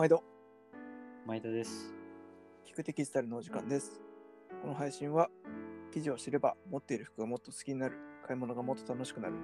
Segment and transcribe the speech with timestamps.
[0.00, 0.24] 毎度、
[1.26, 1.92] 前田です。
[2.64, 4.00] 聞くテキスタイルのお時間です。
[4.62, 5.28] この配信は、
[5.92, 9.34] 記事を知れば持っている服がもっと好きになる、買い物がもっと楽しくなる、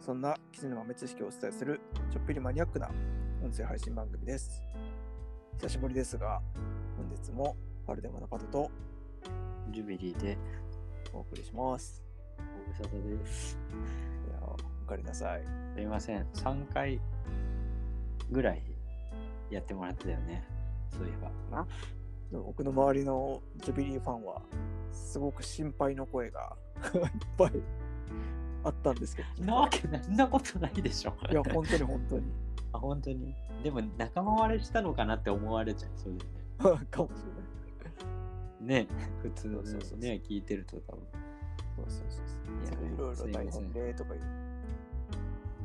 [0.00, 1.78] そんな記事の豆知識をお伝えする、
[2.10, 2.88] ちょっぴりマニアックな
[3.44, 4.62] 音声配信番組です。
[5.58, 6.40] 久しぶりですが、
[6.96, 7.54] 本日も
[7.86, 8.70] パルデマのパトと
[9.72, 10.38] ジュビリーで
[11.12, 12.02] お送りします。
[12.38, 13.58] ご無沙汰です。
[14.26, 14.56] いやー、お
[14.86, 15.44] かえりなさい。
[15.74, 16.26] すいません。
[16.32, 16.98] 3回
[18.30, 18.71] ぐらい
[19.54, 20.44] やってもらってたよね。
[20.90, 21.66] そういえば。
[22.30, 24.42] でも僕の周りのジュビリーファンは、
[24.92, 26.56] すごく心配の声が
[26.94, 27.00] いっ
[27.36, 27.52] ぱい
[28.64, 30.02] あったんですけど、なわけない。
[30.02, 31.14] そんなことないでしょ。
[31.30, 32.32] いや、本当に本当に。
[32.72, 33.34] あ、本当に。
[33.62, 35.90] でも仲間割れしたのかなって思われちゃう。
[35.96, 36.30] それでね。
[36.90, 37.52] かもしれない。
[38.62, 38.86] ね、
[39.20, 41.04] 普通そうそうそうね、聞いてると多分
[41.76, 42.86] そうそうそうそう。
[42.86, 44.24] いろいろ大変でとか言う。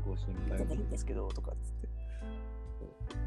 [0.03, 1.86] ご心配ですけどとかっつって。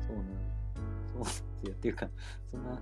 [0.07, 1.25] そうなの。
[1.25, 2.09] そういやっていうか、
[2.51, 2.81] そんな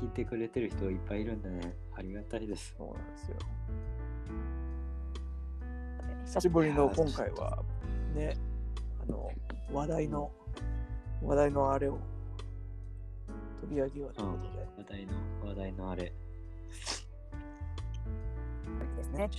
[0.00, 1.74] 聞いてくれてる人いっぱいいるんだね。
[1.94, 2.74] ありがたいです。
[2.76, 3.36] そうなんですよ。
[6.26, 7.62] 久しぶりの今回は
[8.14, 8.36] ね、
[9.02, 9.30] あの
[9.72, 10.30] 話題の、
[11.22, 11.98] 話題のあれを
[13.60, 14.68] 取り上げようということで。
[14.76, 15.12] 話題の
[15.48, 16.12] 話題のあれ。
[18.96, 19.30] ですね。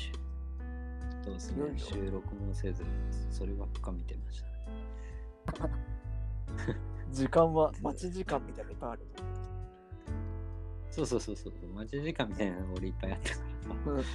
[1.24, 1.74] そうですね。
[1.76, 2.84] 収録もせず、
[3.32, 5.72] そればっか見てましたね。
[7.12, 9.02] 時間は待ち時間みたいなのいっぱいある。
[10.92, 11.54] そうそうそうそう。
[11.76, 13.38] 待ち時間みたいなの俺いっぱいあったか
[13.92, 14.10] らさ。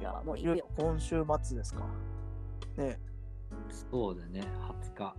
[0.00, 1.84] いや、もういよいよ今週末ですか。
[2.76, 2.98] ね、
[3.90, 5.14] そうだね、20日。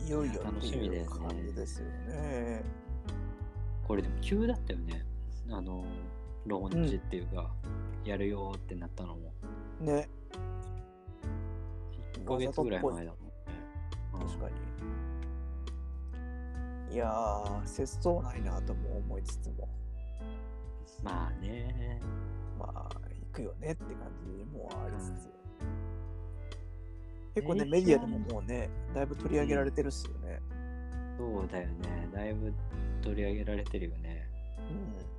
[0.00, 0.06] うん。
[0.06, 2.62] いよいよ楽しみだよね感じですよね。
[3.86, 5.04] これでも急だったよね。
[5.50, 5.84] あの、
[6.46, 7.50] ローンチっていうか、
[8.08, 9.32] やるよってなったのも。
[9.80, 10.08] ね、
[12.14, 13.12] 1ヶ月ぐらい前だもんね。
[14.14, 14.48] うん確か
[16.88, 16.94] に。
[16.94, 19.68] いやー、節操ないなとも思いつつも、
[21.02, 22.00] まあね。
[22.58, 22.88] まあ、
[23.20, 25.28] 行くよねって感じもありつつ。
[27.34, 30.40] 結構ね、えーメディアでももうね、だいぶ取り上げられてるっすよね。
[31.18, 32.08] そうだよね。
[32.12, 32.52] だいぶ
[33.02, 34.26] 取り上げられてるよね。
[34.70, 35.17] うん。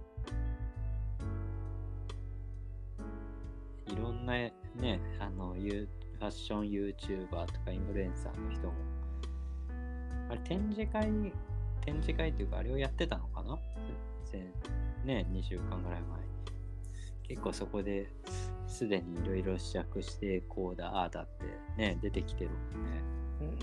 [3.99, 4.53] いろんなね、
[5.19, 5.87] あの、ファ
[6.27, 8.73] ッション YouTuber とかインフルエンサーの人も、
[10.29, 11.33] あれ、展示会、
[11.81, 13.57] 展示会っていうか、あれをやってたのかな？
[14.25, 14.37] せ
[15.03, 16.27] ね、2週間ぐらい前に。
[17.23, 18.09] 結構そこで
[18.67, 21.45] すでにいろいろ試着して、こうだ、ああだって
[21.77, 23.01] ね、出てきてるもんね。
[23.41, 23.47] うん。
[23.47, 23.55] うん。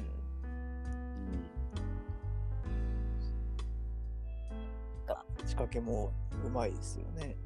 [5.47, 6.13] 仕掛けも
[6.45, 7.37] うまいですよね。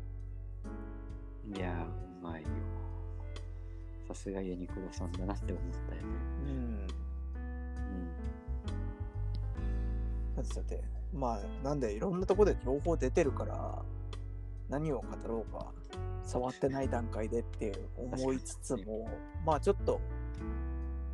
[1.55, 1.84] いやー、
[2.21, 2.49] うまいよ。
[4.10, 6.09] さすがユニクロさんだなって思ったよね。
[6.44, 6.50] うん。
[6.50, 6.87] うん。
[10.34, 10.82] だってだって、
[11.15, 13.84] まあ、なんでいろんなとこで情報出てるから、
[14.69, 15.72] 何を語ろうか、
[16.25, 19.09] 触ってない段階でって思いつつも、
[19.47, 20.00] まあちょっと、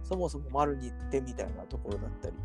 [0.03, 2.37] そもそも丸に行ってみたいなところだったり、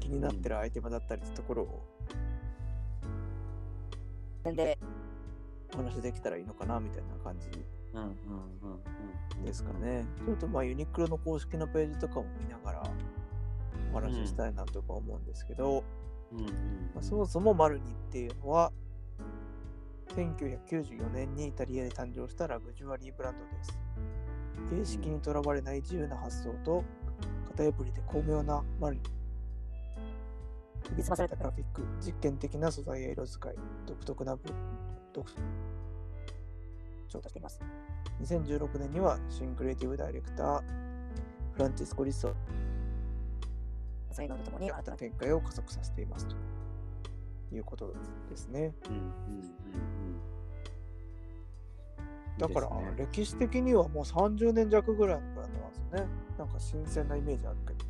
[0.00, 1.82] 気になってるアイテムだったりってところを、
[4.44, 4.78] で、
[5.74, 7.81] お話できたらいいのかなみたいな感じ。
[9.44, 10.06] ですかね。
[10.24, 12.82] ちょっとまあユニクロの公式のページとかも見ながら
[13.92, 15.84] お話ししたいなとか思うんですけど、
[16.32, 16.40] うん。
[16.94, 18.72] まあ、そもそもマルニっていうのは
[20.16, 23.78] 1994年にイタリアで誕生したラグジュアリーブランドです。
[24.70, 26.84] 形式にとらわれない自由な発想と
[27.56, 29.02] 型破りで巧妙なマルニ。
[30.84, 33.54] 研ぎ澄まされたグラフィック、実験的な素材や色使い、
[33.86, 34.42] 独特なぶ
[35.12, 35.26] 独
[37.12, 37.60] 徴としています。
[38.22, 40.62] 2016年には新クリエイティブダイレクター、
[41.52, 42.34] フランチェスコ・リッソ
[44.10, 46.36] 才能とともに新たな展開を加速させていますと
[47.54, 47.94] いうこと
[48.28, 48.74] ですね。
[48.88, 49.08] うんうんうんう
[52.36, 52.38] ん。
[52.38, 56.06] だから、ね歴史的にはもう30年弱ぐらいのブランドなんですよね。
[56.38, 57.84] なんか新鮮なイメージあるけど。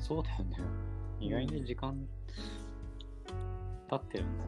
[0.00, 0.56] そうだよね。
[1.20, 1.96] 意外に時間
[3.88, 4.44] 経ってるんだ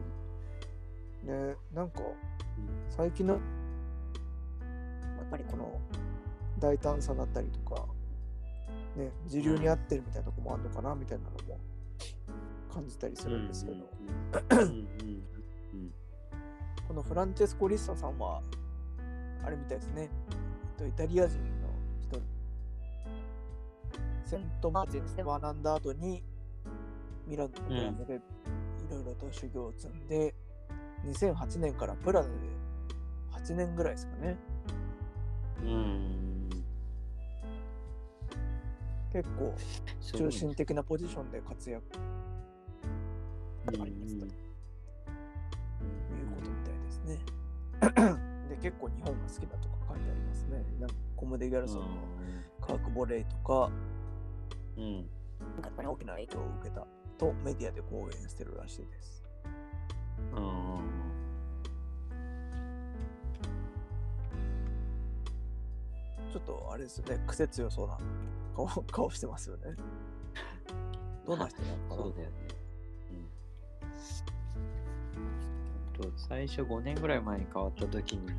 [1.33, 1.47] ね。
[1.53, 2.40] で、なんかうん
[2.89, 3.41] 最近のやっ
[5.29, 5.79] ぱりこの
[6.59, 7.85] 大胆さだったりとか、
[8.95, 11.59] ね、時流に合ってるみたいなとこもあるのかなみたいなのも
[12.73, 15.21] 感じたりするんですけど、うんうんうんうん
[16.91, 18.41] このフランチェスコ・リッサさんは、
[19.45, 20.09] あれみたいですね、
[20.73, 21.69] えっとイタリア人の
[22.01, 22.21] 人、
[24.25, 26.21] セントマーチンで学んだ後に、
[27.25, 28.19] ミラノのブランドでい
[28.91, 30.35] ろいろと修行を積んで、
[31.05, 32.33] 2008年からプラダで
[33.33, 34.37] 8年ぐらいですかね、
[35.63, 36.49] うん。
[39.11, 39.53] 結構
[40.17, 41.83] 中心的なポジションで活躍
[43.67, 44.31] うんありますという
[45.81, 47.19] うんことみたいですね。
[48.49, 50.63] で結構日本が好きだとか書いてありますね。
[50.79, 51.87] なんかコムデ・ギャルソンの
[52.59, 53.71] カーク・ボレイとか、
[54.77, 54.97] うん。
[54.97, 56.85] なんかやっぱり大きな影響を受けた
[57.17, 59.23] とメディアで公演してるらしいです。
[60.33, 60.90] うん。
[66.31, 67.97] ちょっとあれですよね、癖強そうな
[68.55, 69.75] 顔顔してますよね。
[71.27, 72.35] どんな人なのかなそうだよね。
[75.97, 76.11] うん。
[76.11, 78.29] と最初5年ぐらい前に変わった時に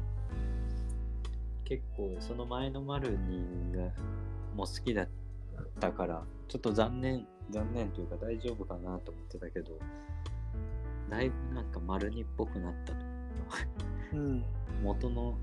[1.65, 3.83] 結構その前のマルニーが
[4.55, 5.09] もう好きだっ
[5.79, 9.79] たからちょっと残念残念というか大丈夫かなと思ってたけど
[11.11, 12.99] だいぶなんかマルニっぽくなったと
[14.15, 14.45] うん。
[14.83, 15.37] 元の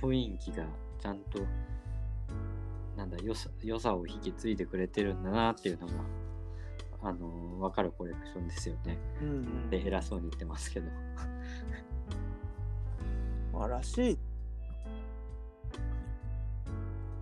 [0.00, 0.64] 雰囲気が
[1.00, 1.40] ちゃんと
[2.96, 5.92] なんだ良さ良さを引き継いでくれてるんだなっていうのが
[7.02, 7.28] あの
[7.60, 8.98] 分かるコレクションですよね。
[9.20, 9.32] うん、う
[9.66, 9.70] ん。
[9.70, 10.86] で偉そうに言ってますけど。
[13.52, 14.18] まあ、らしい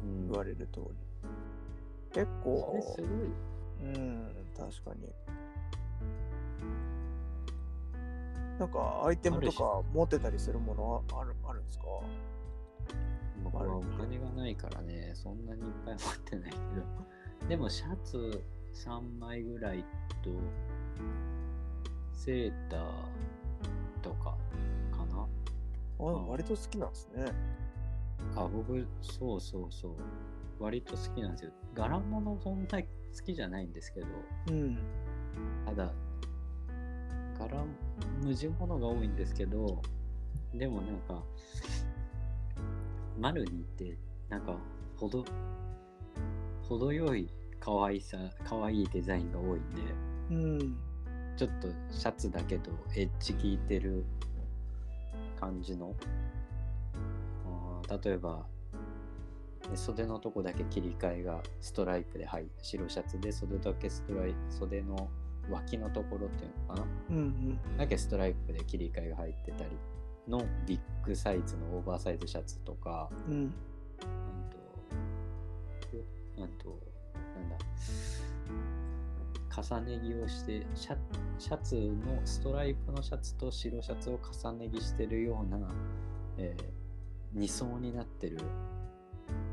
[0.05, 0.85] うん言われる通り。
[2.13, 3.91] 結構すごい。
[3.95, 5.13] うん、確かに。
[8.59, 11.85] なんかアイテムとか持ってたりするものはあるあるんですか？
[13.43, 17.49] 僕はお金がないからね、そんなにいっぱい持ってないけど。
[17.49, 18.43] でもシャツ
[18.73, 19.85] 3枚ぐらい
[20.23, 20.31] と、
[22.13, 22.83] セーター
[24.03, 24.37] とか
[24.91, 25.27] かな。
[25.99, 27.33] あん割と好きなんですね。
[28.37, 29.93] あ、僕、そうそうそう。
[30.59, 31.53] 割と好きなんですよ。
[31.75, 32.87] 柄物そんな好
[33.25, 34.07] きじゃないんですけど、
[34.51, 34.79] うん。
[35.67, 35.93] ただ、
[37.39, 37.65] 柄、
[38.23, 39.83] 無地物が多いんですけど、
[40.53, 41.23] でもなんか、
[43.19, 43.97] マルニーって、
[44.29, 44.57] なんか、
[44.97, 45.25] ほど、
[46.69, 47.29] 程よい
[47.61, 49.83] 可愛さ、可愛いデザインが多いんで、
[50.31, 50.77] うん。
[51.37, 54.05] ちょっとシャツだけどエッジ効いてる
[55.41, 55.95] 感じの、
[57.47, 58.47] あー例えば、
[59.71, 65.09] で袖のとこだけ切り替えがストライプで入って白シャツで袖だけストライ袖の
[65.51, 67.77] 脇のところっていうのかなうんうん。
[67.79, 69.71] だけストライプで切り替えが入ってたり
[70.29, 73.35] のビッグサイズのオーバーサイズシャツとかうん。
[73.35, 73.53] うん
[75.81, 76.03] とよ
[76.39, 76.81] うんと
[77.39, 77.57] なんだ
[79.55, 80.97] 重ね着をしてシャ
[81.39, 85.59] シャツのストライプのシャツと白シャツを重ね着してるような、
[86.39, 88.39] えー、2層になってる、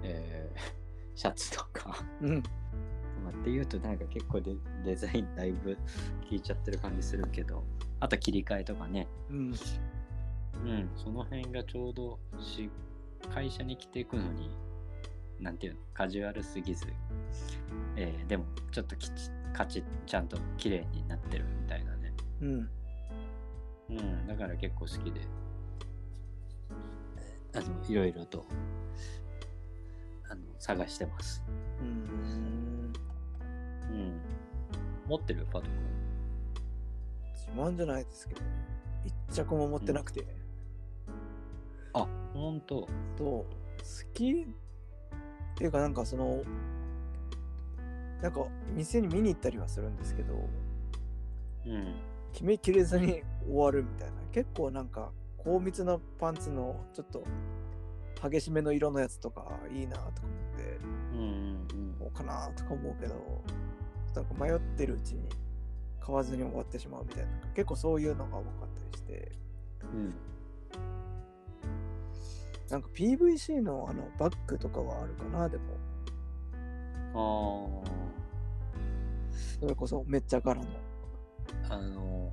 [0.03, 0.59] えー
[1.13, 2.43] シャツとかうん。
[3.23, 7.63] まあ、っていうとなんか結構デデザインだいぶ効いちゃってる感じするけど
[7.99, 9.53] あと切り替えとかねうん。
[10.65, 12.69] うんその辺がちょうどし
[13.33, 14.49] 会社に着ていくのに
[15.39, 16.85] なんていうのカジュアルすぎず、
[17.95, 22.13] えーでもちょっときちカチッちゃんと綺麗になってるみたいなね。
[22.41, 22.69] うん。
[23.89, 25.21] うんだから結構好きで。
[27.53, 28.45] あのいろいろと
[30.29, 31.43] あの探してます。
[31.81, 32.93] うん。
[33.89, 34.21] うん。
[35.07, 35.45] 持ってる？
[35.51, 35.73] パト君。
[37.33, 38.41] 自慢じゃないですけど、
[39.03, 40.25] 一着も持ってなくて、
[41.93, 42.87] あほんと。
[43.17, 43.45] と、好
[44.13, 44.35] きっ
[45.55, 46.43] ていうかなんかその、
[48.21, 50.47] なんか店に見に行ったりはするんですけど、
[51.65, 51.95] うん。
[52.33, 54.13] 決めきれずに終わるみたいな。
[54.31, 57.23] 結構なんか高密なパンツのちょっと
[58.29, 60.79] 激しめの色のやつとかいいなとか思って、
[61.13, 61.95] うんうん。
[61.99, 63.15] こうかなとか思うけど、
[64.15, 65.27] なんか迷ってるうちに
[65.99, 69.31] 買わずに終わってしまうみたいな、結構そういうのが多かったりして、
[69.83, 70.13] うん
[72.71, 75.63] なんか PVC のあのバッグとかはあるかな、でも。
[77.13, 77.87] あ
[79.59, 80.67] それこそめっちゃ柄の。
[81.69, 82.31] ああの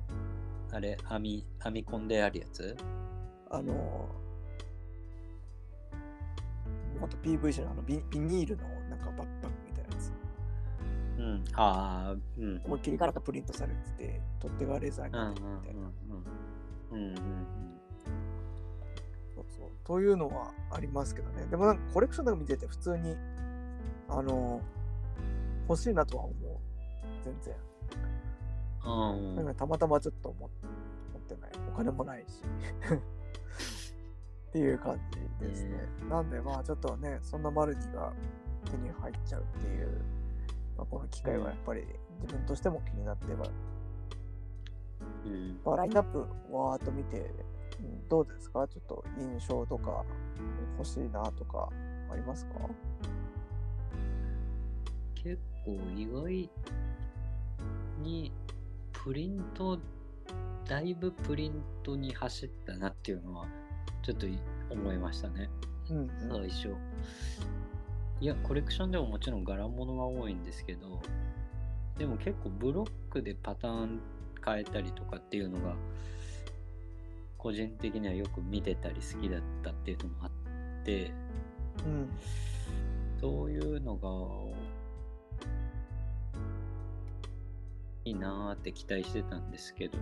[0.71, 2.77] あれ編み編み込んであるやつ？
[3.51, 10.13] あのー、あと PVC のあのビビニールのなんかバッグみたいなやつ。
[11.17, 15.81] うんああうん思いっきり柄がプリントされてて、取っ手がレザーにうんうんなってるみたいな。
[16.91, 17.78] うんうんうんそうそう。
[19.89, 21.47] というのはありますけどね。
[21.49, 23.17] でもなんかコレクションとか見てて普通に、
[24.07, 26.35] あのー、欲しいなとは思う。
[27.23, 27.55] 全然。
[28.85, 31.51] うんなんかたまたまちょっと持持ってない。
[31.73, 32.43] お金もないし。
[34.49, 34.99] っていう感
[35.39, 35.79] じですね。
[36.07, 38.13] なんでまあちょっとね、そんなマルニが
[38.69, 40.01] 手に入っちゃうっていう、
[40.77, 41.83] まあ、この機会はやっぱり
[42.21, 43.47] 自分としても気になっては、
[45.25, 46.19] うんまあ、ラインナップ
[46.55, 47.58] わーっと見て、うん
[48.09, 48.67] どうですか？
[48.67, 50.03] ちょっと印象とか
[50.77, 51.69] 欲しいなとか
[52.11, 52.53] ありますか？
[55.15, 56.49] 結構意外
[58.01, 58.31] に
[58.91, 59.77] プリント、
[60.65, 63.45] だいぶプリントに走ったなっていうのは
[64.03, 64.27] ちょっと
[64.69, 65.49] 思いましたね。
[65.89, 66.09] うん、うん。
[66.29, 66.75] 最初。
[68.21, 71.01] いや、コレクションでももちろん柄物が多いんですけど、
[71.97, 73.99] でも結構ブロックでパターン
[74.45, 75.75] 変えたりとかっていうのが、
[77.39, 80.31] 個人的にはよく見てたり好きだったっていうのもあっ
[80.83, 81.11] て、
[81.85, 82.09] うん。
[83.19, 84.09] そういうのが、
[88.05, 89.97] いいなーって期待してたんですけど、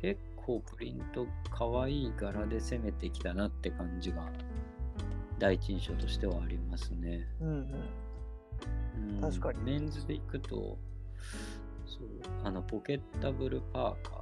[0.00, 4.30] 結構プリント可愛い柄で攻めてきたなって感じが
[5.38, 7.26] 第一印象としてはありますね。
[7.40, 7.56] うん、うん。
[7.56, 10.78] うん確かにメンズでいくと、
[11.86, 12.08] そう、
[12.44, 14.21] あの、ポケッタブルパーカー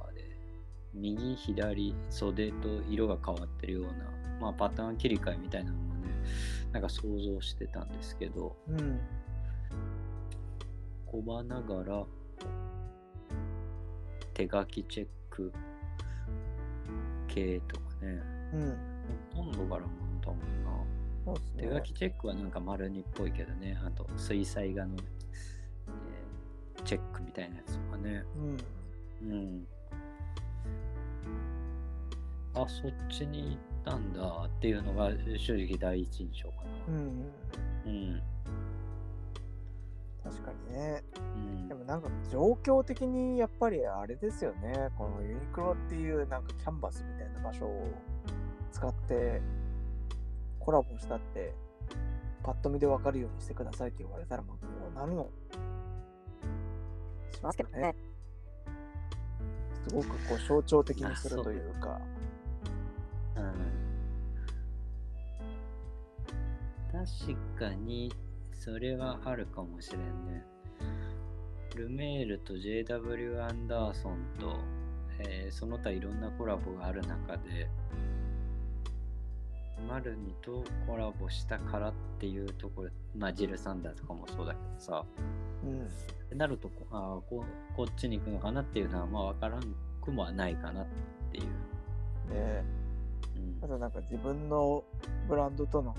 [0.93, 3.91] 右、左、袖と色が変わってるような、
[4.39, 6.09] まあ、パターン切り替えみたいなのもね、
[6.71, 8.99] なんか想像してたんですけど、うん。
[11.05, 12.05] 小花柄、
[14.33, 15.51] 手書きチェック
[17.27, 18.21] 系とかね、
[18.53, 18.77] うん。
[19.35, 20.71] ほとんど柄物だもんな。
[21.25, 21.63] そうですね。
[21.67, 25.11] 手書きチェックはなんか丸にっぽいけどね、あと水彩画の、えー
[26.83, 28.23] チェックみたいなやつとかね。
[29.21, 29.31] うん。
[29.31, 29.67] うん。
[32.53, 36.55] あ、そっちに行ったんだっていうのが正直第一印象か
[36.87, 37.91] うん、うな。
[37.91, 37.95] ん。
[37.95, 38.21] うん。
[40.23, 41.03] 確かにね。
[41.35, 44.89] うんでもなんか状況的にやっぱりあれですよね。
[44.97, 47.87] このユニクロっていうなんかキャンバスみたいな場所を
[48.71, 49.41] 使って
[50.59, 51.53] コラボしたって
[52.43, 54.57] パッと見でわかるようにしてくださいって言われたらも
[54.91, 55.29] うなるの？
[57.33, 57.95] しますけどね。
[59.87, 61.99] すごくこう象徴的にするというか。
[66.91, 68.11] 確かに
[68.51, 70.45] それはあるかもしれんね。
[71.75, 74.57] ルメールと JW アンダーソンと、
[75.19, 77.69] えーその他いろんなコラボがある中で、
[79.87, 85.05] マルニとコラボしたからっていうところ、まあジル・サンダーとかもそうだけどさ、
[85.63, 85.81] うん。
[85.81, 85.85] っ
[86.29, 87.45] てなるとこあーこ
[87.75, 90.85] こっちに行くのかなっていうのはまあ分からんくもはないかなっ
[91.31, 91.43] ていう。
[92.33, 92.63] ね
[93.37, 94.83] うんあとなんか自分の
[95.27, 95.95] ブランドとの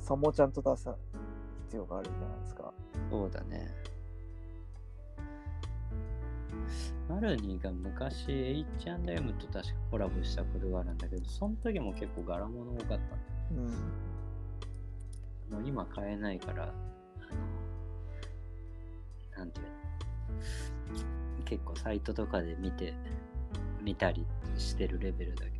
[0.00, 0.88] 差もちゃんと出す
[1.66, 2.72] 必要があるんじゃないですか。
[3.10, 3.68] そうだね。
[7.08, 13.74] マルニーが昔 H&M と確かコラボしたことがあるんだけど、その時も結構柄物多かったんだよね。
[15.50, 15.58] うん。
[15.58, 16.72] もう今買えないから、あの、
[19.36, 22.94] なんていうの、結構サイトとかで見て、
[23.82, 24.24] 見たり
[24.56, 25.59] してるレベルだけ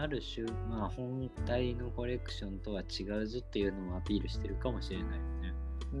[0.00, 5.12] ある種、まあ本体のコレクションとは違うぞっていうのをアピールしてるかもしれないよ
[5.42, 5.54] ね。
[5.92, 6.00] うん。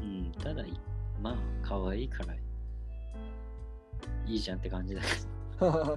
[0.00, 0.80] うん、ただ、い
[1.20, 2.40] まあ可愛いからい
[4.26, 5.06] いじゃんって感じだけ
[5.60, 5.96] ど。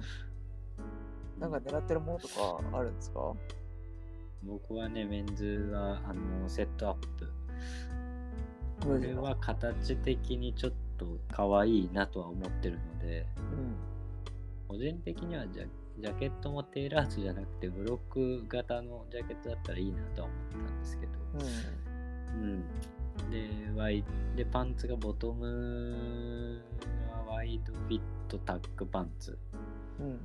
[1.38, 3.32] なんか狙ってるものとかあるんですか？
[4.44, 7.32] 僕はね、メンズはあのセットアップ。
[8.80, 13.76] これは形的にちょっと可愛いなとは思ってるので、うん。
[14.66, 21.12] 個人的にはジャジャケットもテーラーズじゃなくてブロック型のジャケットだったらいいなとは思ったんですけど、
[22.40, 22.64] うん。
[23.30, 24.04] で、ワイ
[24.36, 26.62] でパンツがボトム
[27.08, 29.38] がワイドフィットタックパンツ
[30.00, 30.14] うん。
[30.14, 30.18] っ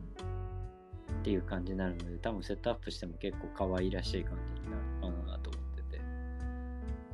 [1.24, 4.83] ていう感じになるので、多分セットアップしても結構可愛らしい感じになる
[5.25, 6.01] かなと思ってて、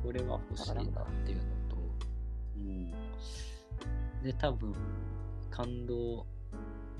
[0.02, 0.84] これは欲しいなっ
[1.24, 1.76] ていうのと、
[2.56, 2.90] うん。
[4.22, 4.74] で、多分、
[5.50, 6.26] 感動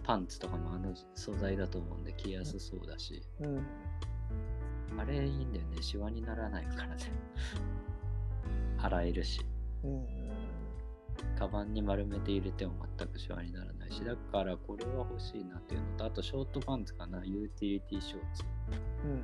[0.04, 3.66] パンツとかもあの素材だと思うんで着やすそうだし、うん。
[4.98, 6.96] あれいいんだよね、シワにならないからね。
[8.78, 9.40] 洗えるし。
[9.82, 10.06] うん。
[11.38, 18.44] カバンに丸めて入れても全くシワにならないし、だからこれは欲しいなっていうのと、あとショートパンツかな、ユーティリティショーツ。
[19.04, 19.22] うん。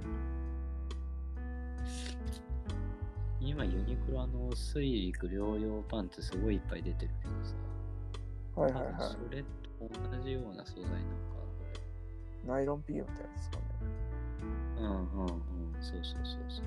[3.40, 7.54] 今ユニクロあの水陸両用パンツすごいいっぱい出てるけどさ、
[8.54, 9.48] はいはいは多分それと
[9.80, 9.88] 同
[10.22, 11.04] じような素材なのか
[12.44, 12.48] い。
[12.48, 13.62] ナイロンピーヨみたいなやつですかね。
[14.78, 15.32] うんうんうん、
[15.80, 16.64] そうそうそうそう。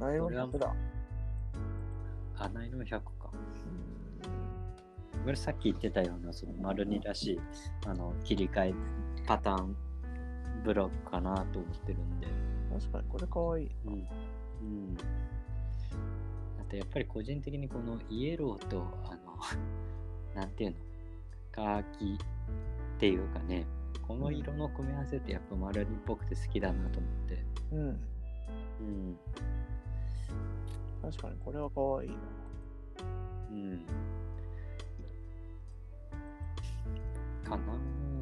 [0.00, 0.74] ナイロン100だ。
[2.38, 3.02] あ、ナイロン100か。
[3.32, 3.52] うん
[5.24, 7.40] これさっき言ってたようなその丸二らしい
[7.86, 8.74] あの切り替え
[9.24, 9.76] パターン
[10.64, 12.26] ブロックかなと思ってるんで。
[12.72, 13.70] 確かにこれかわいい。
[13.84, 13.92] うん。
[13.92, 14.96] うん。
[16.60, 19.21] あとやっぱり個人的にこのイエローと、あの、
[20.34, 20.76] なんていうの、
[21.50, 22.18] カーキ
[22.96, 23.66] っていうかね、
[24.06, 27.44] この色の組み合わせってやっぱマルニっぽくて好きだなと思って。
[27.72, 27.78] うん。
[27.78, 29.18] うん。
[31.02, 32.16] 確かにこれは可愛いな。
[33.50, 33.86] うん。
[37.44, 37.62] かな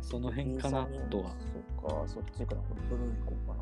[0.00, 1.35] その辺かなとは。
[1.79, 2.62] そっか、そっちかな。
[2.62, 3.61] これブルー行こうかな。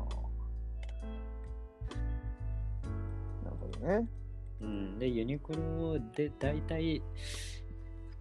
[3.43, 4.18] なるほどね。
[4.61, 4.99] うん。
[4.99, 7.01] で、ユニクロで大体、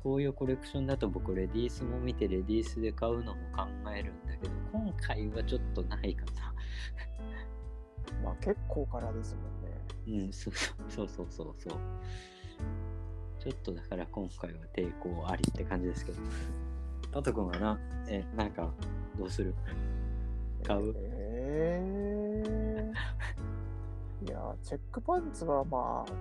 [0.02, 6.54] こういうコレクションだと僕、レディースも見て、レディースで買うのも考えるんだけど、今回はちょっとないかな。
[8.24, 9.42] まあ結構からですも
[10.12, 10.24] んね。
[10.24, 10.54] うん、そう
[10.88, 11.72] そうそうそうそう。
[13.40, 16.18] ちょっとだから今回は抵抗ありって感じですけど。
[17.12, 17.78] タト君はな、
[18.08, 18.70] え、なんか、
[19.18, 19.54] どうする？
[20.62, 20.94] 買う？
[20.96, 22.94] えー、
[24.28, 26.12] いや、チェックパンツはまあ、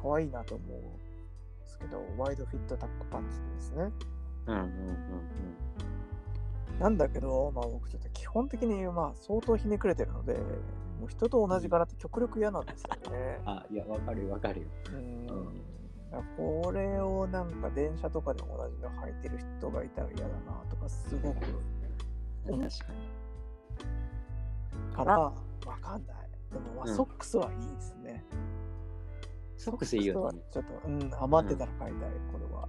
[0.00, 3.92] 可愛いなと思うんですけど、ワイドフィットタックパンツですね。
[4.46, 4.68] うんうんうん
[6.80, 13.40] なんだけど、まあ僕ちょっと基本的にまあ相当ひねくれてるので、もう人と同じ柄って極力嫌なんですよね。
[13.46, 14.68] あ、いや、わかるよわかるよ。
[14.92, 15.26] うん。
[15.26, 15.38] だか
[16.12, 21.48] らこれをなんか電車とかでも同じの履いてる人がいたら嫌だなとかすごく確
[22.48, 22.68] かに。
[24.94, 25.32] からわ
[25.80, 26.27] かんない。
[26.52, 28.24] でもまあうんソックスはいいですね。
[29.56, 30.40] ソックスいいよね。
[30.50, 32.68] ちょっと、うん、余ってたら買いたい、これは。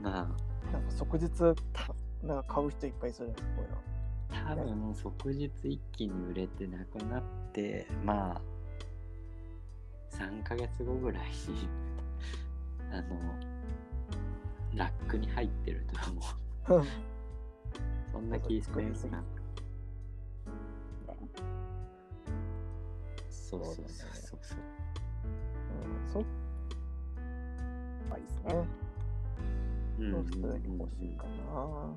[0.02, 1.28] まあ、なんか即日
[1.72, 3.88] たなんか買う人いっぱいいそうじゃないですか、こういうの。
[4.28, 7.22] 多分即日一気に売れてなくなっ
[7.52, 8.40] て、まあ、
[10.14, 11.68] 3ヶ月後ぐらいに、
[12.92, 13.18] あの、
[14.74, 16.86] ラックに入ってると思う。
[18.12, 19.22] そんな気する作りすぎな
[23.30, 24.58] そうそうそうそうそう。
[25.70, 26.20] うん、そ
[28.08, 28.68] まあいいですね。
[30.00, 31.96] うん普通に欲しいかな。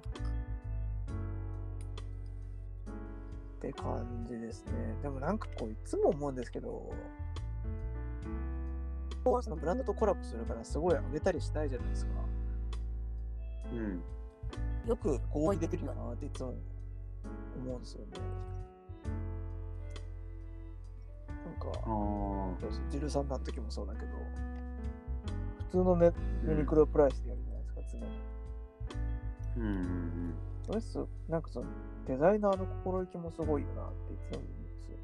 [3.57, 4.71] って感じですね。
[5.03, 6.91] でもなんかこういつも思うんですけど、
[9.23, 12.11] こうそのブランドとコラボするからすごい上げたりしないじゃないですか。
[13.71, 14.01] うん。
[14.87, 16.55] よく合意できるよなっていつも
[17.55, 18.13] 思うんですよね。
[21.73, 22.59] なんか、ああ。
[22.59, 24.07] そうそうジルさんの時もそうだけど、
[25.59, 26.11] 普通のね、
[26.47, 28.05] ユニクロプライスでやるじゃないですか、常に。
[29.57, 30.33] うんうん
[30.65, 31.65] それす、なんかその、
[32.05, 35.03] デザイナーの心意気もすごいよなっていつも思うんですよね。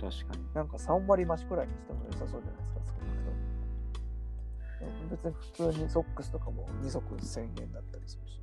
[0.00, 0.10] うん。
[0.10, 0.54] 確かに。
[0.54, 3.30] なんか3割増しくらいにしても良さそうじゃないですか、少なくと
[4.84, 5.08] も。
[5.10, 8.40] 別に普通にソックスとかも2足1000円だったりするし、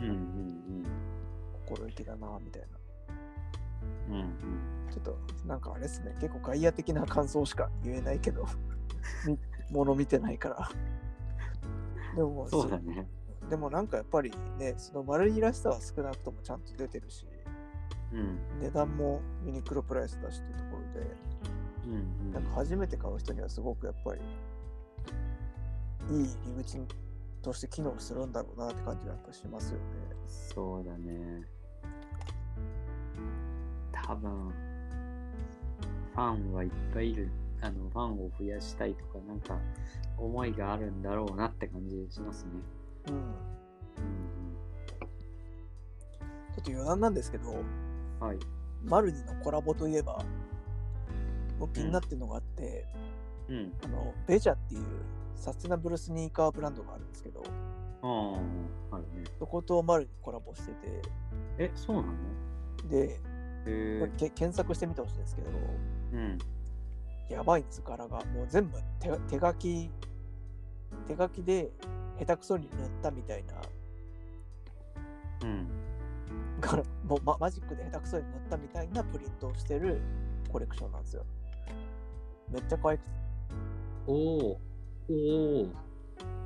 [0.00, 0.84] うんうん
[1.66, 2.85] 心意気だなみたいな。
[4.10, 4.32] うん。
[4.90, 8.46] ちょっと、なんかあれですね、結構外野的な感想しか言えないけど、
[9.26, 9.38] み
[9.70, 10.70] 物見てないから。
[12.14, 13.08] でも、そうだね。
[13.50, 17.26] でもなんかやっぱりね、その丸いらしさは少なくともちゃんと出てるし、
[18.12, 18.38] うん。
[18.60, 21.16] 値段もユニクロプライスだしっていうところで、
[21.86, 22.32] うんうん。
[22.32, 24.20] なんか初めて買う人にはすごくやっぱり
[26.10, 26.78] いい入り口
[27.42, 29.84] として機能するんだろうなって感じがやっぱしますよね。
[30.26, 31.42] そうだね。
[34.06, 34.52] 多分、
[36.14, 37.30] ファンはいっぱいいる。
[37.60, 39.58] あの、ファンを増やしたいとか、なんか、
[40.18, 42.50] 思いがあるんだろうなって感じしますね。
[43.08, 43.14] うん。
[43.14, 43.24] うん
[46.54, 48.26] ちょっと余談なんですけど、うん。
[48.26, 48.38] はい。
[48.82, 50.24] マルニのコラボといえば、
[51.58, 52.86] 僕気になってるのがあって、
[53.48, 53.72] うん。
[53.84, 54.84] あの、ベジャっていう
[55.34, 57.42] サステナブルスニーカーブランドがあるんですけど、
[58.02, 58.40] あ
[58.90, 59.24] あ、あるね。
[59.38, 61.02] そことマルニコラボしてて、
[61.58, 62.14] え、そうなの？
[62.88, 63.20] で、
[64.16, 65.50] け検索してみてほしいんですけど、
[66.12, 66.38] うん。
[67.28, 68.24] やばいんです、柄が。
[68.26, 69.90] もう全部手手書き、
[71.08, 71.70] 手書きで
[72.18, 73.54] 下手くそに塗ったみたいな、
[75.42, 75.68] うん。
[76.60, 80.00] 柄もうママジックで下手くそに塗ったみたいなプリントをしてる
[80.50, 81.24] コレクションなんですよ。
[82.50, 83.10] めっちゃ可愛くて、
[84.06, 84.54] おおお
[85.10, 85.68] お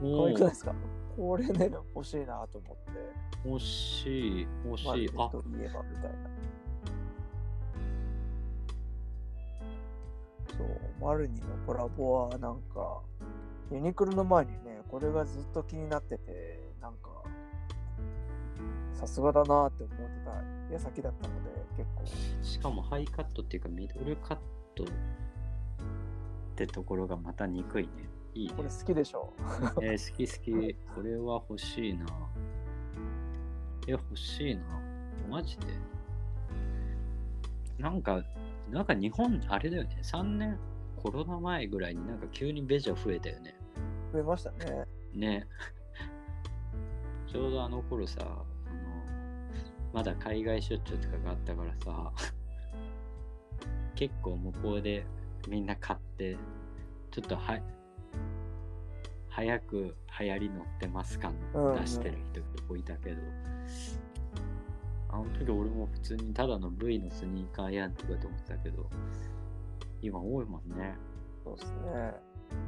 [0.00, 0.74] 可お愛くないですか？
[1.16, 5.10] これね、欲しいなと思って、欲しい、欲しい。
[5.14, 6.30] あ、といえばみたいな。
[10.60, 13.00] そう、マルニのコラボはなんか、
[13.70, 17.22] ユニクロの前にね、これがずっと気になってて、なんか、
[18.92, 22.04] さすがだなって思ってた矢先だったので、結構、
[22.44, 24.38] しかもハイカットっていうかミドルカッ
[24.74, 24.86] トっ
[26.56, 27.90] てところがまた憎いね。
[28.34, 28.68] いいねこれ。
[28.68, 29.32] 好きでしょ。
[29.82, 30.74] えー好き好き。
[30.94, 32.06] これは欲しいな。
[33.88, 34.62] え、欲しいな。
[35.28, 35.66] マジで？
[37.78, 38.22] なんか、
[38.70, 39.98] なんか日本、あれだよね。
[40.02, 40.58] 3年、
[40.96, 43.54] コロナ前ぐらいになんか急にベジャ増えたよね。
[44.12, 44.84] 増えましたね。
[45.12, 45.46] ね。
[47.26, 48.44] ちょうどあの頃さ、あの、
[49.92, 52.12] まだ海外出張とかがあったからさ、
[53.94, 55.04] 結構向こうで
[55.48, 56.36] みんな買って、
[57.10, 57.60] ちょっとは、
[59.28, 63.22] 早く流行り乗ってます感うん出してる人結構いたけど、
[65.12, 68.88] あの時俺も普通にただの V のスニーカーやんとかと思ってたけど、
[70.02, 70.94] 今多いもんね。
[71.44, 72.14] そうですね。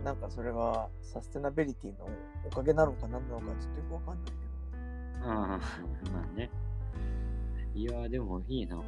[0.04, 2.08] なんかそれがサステナビリティの
[2.46, 4.32] おかげなのか何なのかちょっとよくわかんないけ
[5.24, 5.46] ああ、
[6.12, 6.50] まあね。
[7.74, 8.82] いや、でもいいな、こ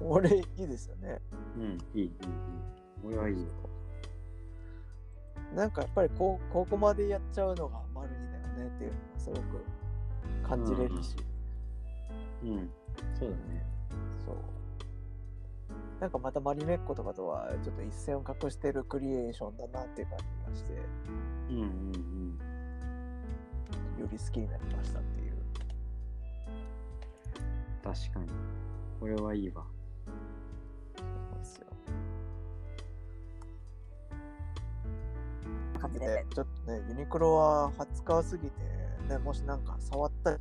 [0.00, 0.06] ど。
[0.06, 1.08] 俺いいですよね。
[1.08, 1.20] れ。
[1.56, 2.10] うん、いい、いい、いい。
[3.04, 3.48] 俺はいいよ。
[5.54, 9.64] なんかやっぱりこうここまでやっちゃうのがマルニだよねっていうのがすごく
[10.48, 11.16] 感じれるし、
[12.42, 12.70] うん、
[13.18, 13.66] そうだね。
[14.24, 14.36] そう。
[16.00, 20.72] なんかまたマリメッコとかとはちょっと一線を画してるクリエーションだなっていう感じがして、
[21.50, 21.68] うん、うん、う
[23.98, 24.00] ん。
[24.00, 25.34] より好きになりましたっていう。
[27.82, 28.26] 確かに。
[29.00, 29.64] これはいいわ。
[30.96, 31.02] そ
[31.36, 31.66] うですよ。
[35.78, 40.38] 感じで、ちょっとね、ユニクロは初買わすぎて、ね、もしなんか触ったり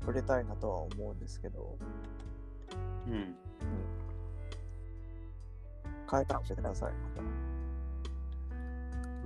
[0.00, 1.76] 触れたいなとは思うんですけど、
[3.06, 3.34] うん。
[6.10, 7.08] 変えたら教えてください、ま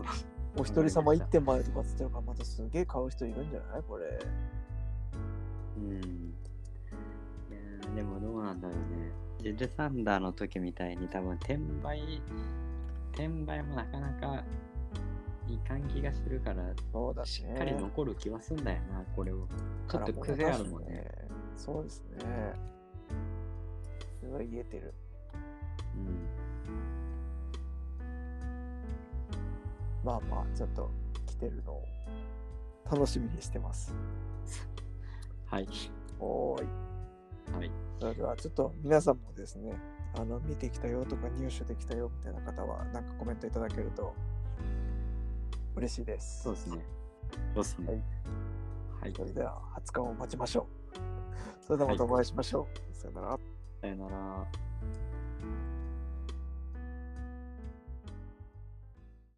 [0.04, 0.14] た。
[0.60, 3.82] お一人様1点までとかっつってるから、またすげえ買う人いるんじゃない？
[3.82, 4.18] これ。
[5.76, 5.92] うん。
[5.92, 6.34] い
[7.50, 9.12] やーでもどうなんだろうね。
[9.40, 12.22] ジルサンダーの時みたいに多分転売、
[13.12, 14.44] 転売もなかなか
[15.48, 17.28] いかん気がするから、そうだね。
[17.28, 19.46] しっかり残る気はすんだよな、これを。
[19.88, 21.10] ちょっと癖あるもんね。。
[21.56, 22.54] そうですね。
[24.20, 24.94] すごい言えてる。
[25.94, 26.44] うん。
[30.02, 30.90] まあまあ、ちょっと
[31.26, 31.84] 来てるのを
[32.90, 33.94] 楽しみにしてます。
[35.46, 35.68] はい。
[36.18, 36.66] おーい。
[37.52, 37.70] はい。
[38.00, 39.74] それではちょっと皆さんもですね、
[40.16, 44.14] あの見てきたよとか入手できたよみたいな方は、なんかコメントいただけると
[45.76, 46.42] 嬉しいです。
[46.44, 46.78] そうですね。
[47.54, 48.04] そうですね。
[49.00, 49.12] はい。
[49.14, 51.64] それでは20日を待ちましょう。
[51.66, 52.94] それではまたお会いしましょう。
[52.94, 53.38] さよなら。
[53.80, 54.46] さよなら。